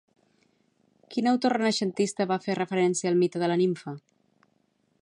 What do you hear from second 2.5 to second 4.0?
referència al mite de la nimfa?